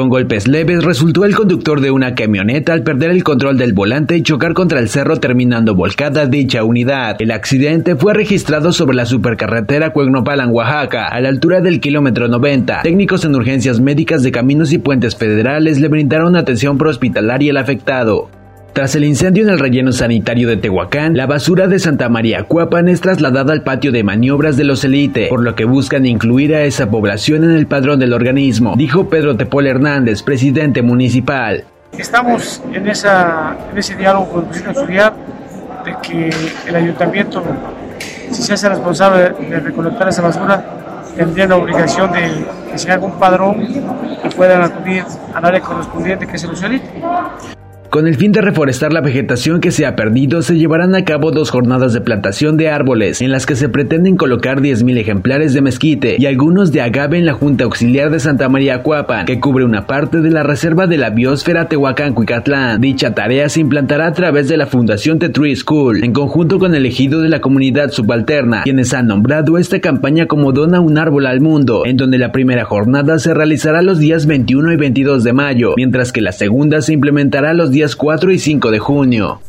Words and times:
Con 0.00 0.08
golpes 0.08 0.48
leves 0.48 0.82
resultó 0.82 1.26
el 1.26 1.36
conductor 1.36 1.82
de 1.82 1.90
una 1.90 2.14
camioneta 2.14 2.72
al 2.72 2.82
perder 2.82 3.10
el 3.10 3.22
control 3.22 3.58
del 3.58 3.74
volante 3.74 4.16
y 4.16 4.22
chocar 4.22 4.54
contra 4.54 4.80
el 4.80 4.88
cerro 4.88 5.18
terminando 5.18 5.74
volcada 5.74 6.24
dicha 6.24 6.64
unidad. 6.64 7.16
El 7.18 7.30
accidente 7.30 7.96
fue 7.96 8.14
registrado 8.14 8.72
sobre 8.72 8.96
la 8.96 9.04
supercarretera 9.04 9.92
Cuegnopalan, 9.92 10.52
Oaxaca, 10.52 11.06
a 11.06 11.20
la 11.20 11.28
altura 11.28 11.60
del 11.60 11.80
kilómetro 11.80 12.28
90. 12.28 12.80
Técnicos 12.80 13.26
en 13.26 13.34
urgencias 13.34 13.78
médicas 13.78 14.22
de 14.22 14.32
caminos 14.32 14.72
y 14.72 14.78
puentes 14.78 15.16
federales 15.16 15.78
le 15.78 15.88
brindaron 15.88 16.34
atención 16.34 16.78
prehospitalaria 16.78 17.50
al 17.50 17.58
afectado. 17.58 18.30
Tras 18.72 18.94
el 18.94 19.04
incendio 19.04 19.42
en 19.42 19.50
el 19.50 19.58
relleno 19.58 19.90
sanitario 19.90 20.48
de 20.48 20.56
Tehuacán, 20.56 21.16
la 21.16 21.26
basura 21.26 21.66
de 21.66 21.80
Santa 21.80 22.08
María 22.08 22.44
Cuapan 22.44 22.88
es 22.88 23.00
trasladada 23.00 23.52
al 23.52 23.62
patio 23.62 23.90
de 23.90 24.04
maniobras 24.04 24.56
de 24.56 24.62
los 24.62 24.84
Elite, 24.84 25.26
por 25.28 25.42
lo 25.42 25.56
que 25.56 25.64
buscan 25.64 26.06
incluir 26.06 26.54
a 26.54 26.62
esa 26.62 26.88
población 26.88 27.42
en 27.42 27.50
el 27.50 27.66
padrón 27.66 27.98
del 27.98 28.12
organismo, 28.12 28.74
dijo 28.76 29.08
Pedro 29.08 29.36
Tepol 29.36 29.66
Hernández, 29.66 30.22
presidente 30.22 30.82
municipal. 30.82 31.64
Estamos 31.98 32.62
en, 32.72 32.86
ese 32.86 33.96
diálogo 33.96 34.30
con 34.30 34.46
la 34.64 34.72
Seguridad 34.72 35.14
de 35.84 35.96
que 36.00 36.30
el 36.68 36.76
ayuntamiento, 36.76 37.42
si 38.30 38.40
se 38.40 38.52
hace 38.52 38.68
responsable 38.68 39.32
de 39.48 39.60
recolectar 39.60 40.08
esa 40.08 40.22
basura, 40.22 40.64
tendría 41.16 41.48
la 41.48 41.56
obligación 41.56 42.12
de 42.12 42.46
que 42.70 42.78
se 42.78 42.92
haga 42.92 43.04
un 43.04 43.18
padrón 43.18 43.62
y 43.62 44.28
puedan 44.36 44.62
acudir 44.62 45.02
al 45.34 45.44
área 45.44 45.60
correspondiente 45.60 46.24
que 46.24 46.36
es 46.36 46.44
el 46.44 46.64
Elite. 46.64 46.88
Con 47.90 48.06
el 48.06 48.14
fin 48.14 48.30
de 48.30 48.40
reforestar 48.40 48.92
la 48.92 49.00
vegetación 49.00 49.60
que 49.60 49.72
se 49.72 49.84
ha 49.84 49.96
perdido, 49.96 50.42
se 50.42 50.56
llevarán 50.56 50.94
a 50.94 51.04
cabo 51.04 51.32
dos 51.32 51.50
jornadas 51.50 51.92
de 51.92 52.00
plantación 52.00 52.56
de 52.56 52.68
árboles, 52.68 53.20
en 53.20 53.32
las 53.32 53.46
que 53.46 53.56
se 53.56 53.68
pretenden 53.68 54.16
colocar 54.16 54.60
10.000 54.60 54.96
ejemplares 54.96 55.54
de 55.54 55.60
mezquite 55.60 56.14
y 56.16 56.26
algunos 56.26 56.70
de 56.70 56.82
agave 56.82 57.18
en 57.18 57.26
la 57.26 57.32
Junta 57.32 57.64
Auxiliar 57.64 58.12
de 58.12 58.20
Santa 58.20 58.48
María 58.48 58.84
Cuapan, 58.84 59.26
que 59.26 59.40
cubre 59.40 59.64
una 59.64 59.88
parte 59.88 60.20
de 60.20 60.30
la 60.30 60.44
reserva 60.44 60.86
de 60.86 60.98
la 60.98 61.10
biosfera 61.10 61.68
Tehuacán-Cuicatlán. 61.68 62.80
Dicha 62.80 63.12
tarea 63.12 63.48
se 63.48 63.58
implantará 63.58 64.06
a 64.06 64.12
través 64.12 64.46
de 64.48 64.56
la 64.56 64.66
Fundación 64.66 65.18
The 65.18 65.30
Tree 65.30 65.56
School, 65.56 66.04
en 66.04 66.12
conjunto 66.12 66.60
con 66.60 66.76
el 66.76 66.86
ejido 66.86 67.20
de 67.22 67.28
la 67.28 67.40
comunidad 67.40 67.90
subalterna, 67.90 68.62
quienes 68.62 68.94
han 68.94 69.08
nombrado 69.08 69.58
esta 69.58 69.80
campaña 69.80 70.26
como 70.26 70.52
Dona 70.52 70.78
un 70.78 70.96
árbol 70.96 71.26
al 71.26 71.40
mundo, 71.40 71.82
en 71.84 71.96
donde 71.96 72.18
la 72.18 72.30
primera 72.30 72.64
jornada 72.64 73.18
se 73.18 73.34
realizará 73.34 73.82
los 73.82 73.98
días 73.98 74.26
21 74.26 74.74
y 74.74 74.76
22 74.76 75.24
de 75.24 75.32
mayo, 75.32 75.74
mientras 75.76 76.12
que 76.12 76.20
la 76.20 76.30
segunda 76.30 76.82
se 76.82 76.92
implementará 76.92 77.52
los 77.52 77.72
días 77.72 77.79
días 77.80 77.96
4 77.96 78.30
y 78.30 78.38
5 78.38 78.70
de 78.72 78.78
junio. 78.78 79.40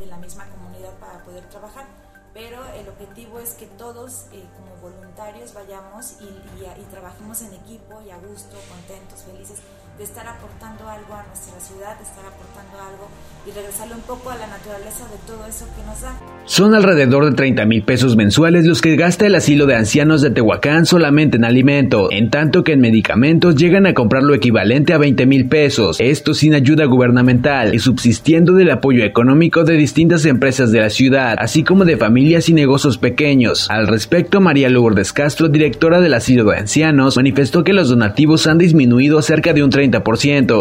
de 0.00 0.06
la 0.06 0.16
misma 0.16 0.44
comunidad 0.46 0.90
para 0.98 1.22
poder 1.22 1.44
trabajar, 1.44 1.86
pero 2.34 2.58
el 2.74 2.88
objetivo 2.88 3.38
es 3.38 3.50
que 3.50 3.66
todos 3.66 4.26
eh, 4.32 4.42
como 4.56 4.90
voluntarios 4.90 5.54
vayamos 5.54 6.16
y, 6.20 6.24
y, 6.24 6.64
y 6.64 6.84
trabajemos 6.90 7.40
en 7.42 7.54
equipo 7.54 8.02
y 8.04 8.10
a 8.10 8.18
gusto, 8.18 8.56
contentos, 8.68 9.22
felices 9.22 9.58
de 9.98 10.04
estar 10.04 10.26
aportando 10.28 10.88
algo 10.88 11.12
a 11.12 11.26
nuestra 11.26 11.58
ciudad, 11.58 11.98
de 11.98 12.04
estar 12.04 12.24
aportando 12.24 12.78
algo 12.78 13.08
y 13.44 13.50
regresarle 13.50 13.94
un 13.94 14.02
poco 14.02 14.30
a 14.30 14.36
la 14.36 14.46
naturaleza 14.46 15.04
de 15.10 15.18
todo 15.26 15.44
eso 15.44 15.66
que 15.74 15.84
nos 15.84 16.00
da. 16.02 16.14
Son 16.44 16.72
alrededor 16.74 17.24
de 17.24 17.32
30 17.32 17.64
mil 17.64 17.82
pesos 17.82 18.14
mensuales 18.14 18.64
los 18.64 18.80
que 18.80 18.94
gasta 18.94 19.26
el 19.26 19.34
asilo 19.34 19.66
de 19.66 19.74
ancianos 19.74 20.22
de 20.22 20.30
Tehuacán 20.30 20.86
solamente 20.86 21.36
en 21.36 21.44
alimento, 21.44 22.12
en 22.12 22.30
tanto 22.30 22.62
que 22.62 22.74
en 22.74 22.80
medicamentos 22.80 23.56
llegan 23.56 23.86
a 23.86 23.94
comprar 23.94 24.22
lo 24.22 24.34
equivalente 24.34 24.92
a 24.92 24.98
20 24.98 25.26
mil 25.26 25.48
pesos, 25.48 25.96
esto 25.98 26.32
sin 26.32 26.54
ayuda 26.54 26.84
gubernamental 26.84 27.74
y 27.74 27.80
subsistiendo 27.80 28.52
del 28.52 28.70
apoyo 28.70 29.02
económico 29.02 29.64
de 29.64 29.74
distintas 29.74 30.24
empresas 30.26 30.70
de 30.70 30.80
la 30.80 30.90
ciudad, 30.90 31.34
así 31.40 31.64
como 31.64 31.84
de 31.84 31.96
familias 31.96 32.48
y 32.48 32.52
negocios 32.52 32.98
pequeños. 32.98 33.68
Al 33.68 33.88
respecto, 33.88 34.40
María 34.40 34.68
Lourdes 34.68 35.12
Castro, 35.12 35.48
directora 35.48 36.00
del 36.00 36.14
asilo 36.14 36.44
de 36.44 36.58
ancianos, 36.58 37.16
manifestó 37.16 37.64
que 37.64 37.72
los 37.72 37.88
donativos 37.88 38.46
han 38.46 38.58
disminuido 38.58 39.20
cerca 39.22 39.52
de 39.52 39.64
un 39.64 39.70
30%, 39.70 39.87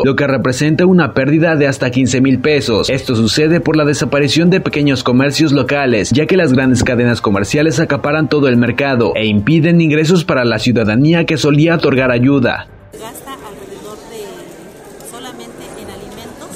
lo 0.04 0.16
que 0.16 0.28
representa 0.28 0.86
una 0.86 1.14
pérdida 1.14 1.56
de 1.56 1.68
hasta 1.68 1.90
15 1.90 2.22
mil 2.22 2.40
pesos 2.40 2.90
esto 2.90 3.16
sucede 3.16 3.60
por 3.60 3.76
la 3.76 3.86
desaparición 3.86 4.50
de 4.50 4.62
pequeños 4.62 5.04
comercios 5.04 5.52
locales, 5.52 6.12
ya 6.12 6.26
que 6.26 6.38
las 6.38 6.54
grandes 6.54 6.84
cadenas 6.84 7.22
comerciales 7.22 7.80
acaparan 7.80 8.28
todo 8.30 8.48
el 8.48 8.58
mercado 8.58 9.14
e 9.16 9.26
impiden 9.26 9.82
ingresos 9.82 10.26
para 10.26 10.46
la 10.46 10.60
ciudadanía 10.60 11.26
que 11.26 11.38
solía 11.38 11.76
otorgar 11.76 12.12
ayuda. 12.12 12.68
Gasta 12.94 13.34
alrededor 13.34 13.98
de 14.10 15.10
solamente 15.10 15.64
en 15.80 15.90
alimentos 15.90 16.50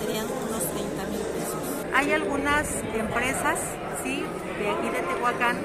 serían 0.00 0.26
unos 0.26 0.62
30 0.62 1.06
mil 1.10 1.24
pesos. 1.34 1.62
Hay 1.94 2.12
algunas 2.12 2.68
empresas, 2.98 3.58
sí, 4.04 4.22
de 4.58 4.70
aquí 4.70 4.88
de 4.88 5.14
Tehuacán, 5.14 5.56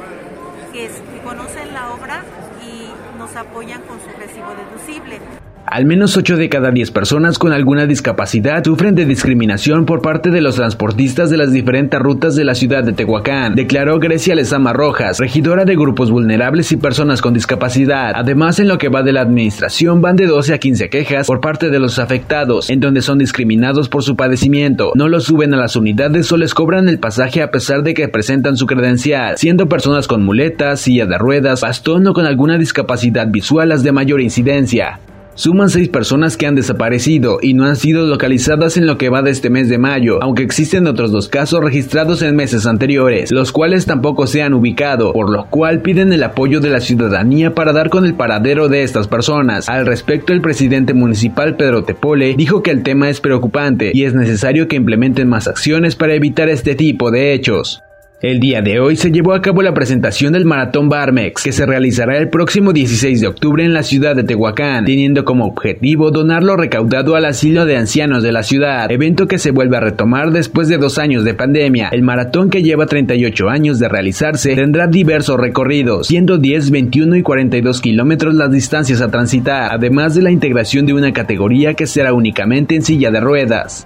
que, 0.72 0.88
que 0.88 1.24
conocen 1.24 1.74
la 1.74 1.94
obra 1.94 2.24
y 2.62 3.18
nos 3.18 3.36
apoyan 3.36 3.82
con 3.84 4.00
su 4.00 4.10
recibo 4.18 4.54
deducible. 4.56 5.20
Al 5.68 5.86
menos 5.86 6.16
8 6.16 6.38
de 6.38 6.48
cada 6.48 6.70
10 6.70 6.92
personas 6.92 7.40
con 7.40 7.52
alguna 7.52 7.88
discapacidad 7.88 8.64
sufren 8.64 8.94
de 8.94 9.06
discriminación 9.06 9.86
por 9.86 10.00
parte 10.00 10.30
de 10.30 10.40
los 10.40 10.56
transportistas 10.56 11.32
de 11.32 11.38
las 11.38 11.52
diferentes 11.52 12.00
rutas 12.00 12.36
de 12.36 12.46
la 12.46 12.54
ciudad 12.54 12.84
de 12.84 12.94
Tehuacán, 12.94 13.56
declaró 13.56 13.98
Grecia 14.00 14.36
Lezama 14.36 14.74
Rojas, 14.74 15.18
regidora 15.18 15.66
de 15.66 15.76
grupos 15.76 16.12
vulnerables 16.12 16.72
y 16.72 16.78
personas 16.78 17.20
con 17.22 17.34
discapacidad. 17.34 18.12
Además, 18.14 18.60
en 18.60 18.68
lo 18.68 18.78
que 18.78 18.90
va 18.90 19.02
de 19.02 19.12
la 19.12 19.22
administración 19.22 20.02
van 20.02 20.16
de 20.16 20.28
12 20.28 20.54
a 20.54 20.60
15 20.60 20.90
quejas 20.90 21.26
por 21.26 21.42
parte 21.42 21.72
de 21.72 21.80
los 21.80 21.98
afectados, 21.98 22.70
en 22.70 22.80
donde 22.80 23.02
son 23.02 23.18
discriminados 23.18 23.90
por 23.90 24.04
su 24.04 24.16
padecimiento. 24.16 24.92
No 24.94 25.10
los 25.10 25.24
suben 25.24 25.56
a 25.56 25.58
las 25.58 25.76
unidades 25.76 26.32
o 26.32 26.38
les 26.38 26.54
cobran 26.54 26.88
el 26.90 27.00
pasaje 27.00 27.42
a 27.42 27.50
pesar 27.50 27.82
de 27.82 27.96
que 27.96 28.08
presentan 28.08 28.56
su 28.56 28.68
credencial, 28.68 29.36
siendo 29.38 29.68
personas 29.68 30.08
con 30.08 30.24
muletas, 30.24 30.82
silla 30.82 31.08
de 31.08 31.18
ruedas, 31.18 31.62
bastón 31.62 32.06
o 32.06 32.14
con 32.14 32.28
alguna 32.28 32.60
discapacidad 32.60 33.28
visual 33.28 33.70
las 33.70 33.82
de 33.82 33.92
mayor 33.92 34.22
incidencia. 34.22 35.00
Suman 35.38 35.70
seis 35.70 35.90
personas 35.90 36.38
que 36.38 36.48
han 36.48 36.56
desaparecido 36.56 37.40
y 37.42 37.56
no 37.56 37.66
han 37.66 37.76
sido 37.76 38.08
localizadas 38.08 38.78
en 38.78 38.88
lo 38.88 38.98
que 38.98 39.10
va 39.10 39.22
de 39.22 39.32
este 39.32 39.50
mes 39.50 39.68
de 39.68 39.78
mayo, 39.78 40.24
aunque 40.24 40.44
existen 40.44 40.88
otros 40.88 41.12
dos 41.12 41.28
casos 41.28 41.62
registrados 41.62 42.22
en 42.22 42.38
meses 42.38 42.66
anteriores, 42.66 43.34
los 43.34 43.52
cuales 43.52 43.86
tampoco 43.86 44.28
se 44.28 44.44
han 44.44 44.54
ubicado, 44.54 45.12
por 45.12 45.30
lo 45.30 45.48
cual 45.48 45.82
piden 45.82 46.14
el 46.14 46.24
apoyo 46.24 46.62
de 46.62 46.70
la 46.70 46.80
ciudadanía 46.80 47.54
para 47.54 47.74
dar 47.74 47.90
con 47.90 48.06
el 48.06 48.14
paradero 48.14 48.70
de 48.70 48.84
estas 48.84 49.10
personas. 49.10 49.68
Al 49.68 49.86
respecto, 49.86 50.32
el 50.32 50.40
presidente 50.40 50.94
municipal 50.94 51.58
Pedro 51.58 51.84
Tepole 51.84 52.36
dijo 52.38 52.64
que 52.64 52.72
el 52.72 52.84
tema 52.84 53.10
es 53.10 53.20
preocupante 53.20 53.92
y 53.94 54.06
es 54.06 54.14
necesario 54.14 54.70
que 54.70 54.78
implementen 54.78 55.28
más 55.28 55.50
acciones 55.50 55.98
para 55.98 56.14
evitar 56.14 56.48
este 56.48 56.76
tipo 56.76 57.12
de 57.12 57.34
hechos. 57.34 57.84
El 58.22 58.40
día 58.40 58.62
de 58.62 58.80
hoy 58.80 58.96
se 58.96 59.12
llevó 59.12 59.34
a 59.34 59.42
cabo 59.42 59.62
la 59.62 59.74
presentación 59.74 60.32
del 60.32 60.46
Maratón 60.46 60.88
Barmex, 60.88 61.44
que 61.44 61.52
se 61.52 61.66
realizará 61.66 62.18
el 62.18 62.30
próximo 62.30 62.72
16 62.72 63.20
de 63.20 63.28
octubre 63.28 63.66
en 63.66 63.74
la 63.74 63.84
ciudad 63.84 64.16
de 64.16 64.24
Tehuacán, 64.24 64.86
teniendo 64.86 65.26
como 65.26 65.46
objetivo 65.46 66.12
donar 66.12 66.42
lo 66.42 66.56
recaudado 66.56 67.18
al 67.18 67.26
asilo 67.26 67.66
de 67.66 67.76
ancianos 67.76 68.24
de 68.24 68.32
la 68.32 68.44
ciudad, 68.44 68.90
evento 68.90 69.28
que 69.28 69.38
se 69.38 69.52
vuelve 69.52 69.76
a 69.76 69.82
retomar 69.82 70.32
después 70.32 70.70
de 70.70 70.78
dos 70.78 70.98
años 70.98 71.26
de 71.26 71.34
pandemia. 71.34 71.90
El 71.90 72.04
maratón 72.04 72.50
que 72.50 72.64
lleva 72.64 72.86
38 72.86 73.50
años 73.50 73.80
de 73.80 73.90
realizarse 73.90 74.56
tendrá 74.56 74.88
diversos 74.88 75.38
recorridos, 75.38 76.08
siendo 76.08 76.38
10, 76.38 76.72
21 76.72 77.18
y 77.18 77.22
42 77.22 77.82
kilómetros 77.82 78.34
las 78.34 78.50
distancias 78.50 79.02
a 79.02 79.12
transitar, 79.12 79.74
además 79.74 80.16
de 80.16 80.22
la 80.22 80.32
integración 80.32 80.86
de 80.86 80.94
una 80.94 81.12
categoría 81.12 81.74
que 81.74 81.86
será 81.86 82.14
únicamente 82.14 82.76
en 82.76 82.82
silla 82.82 83.12
de 83.12 83.20
ruedas. 83.20 83.86